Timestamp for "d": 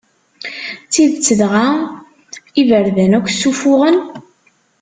0.85-0.87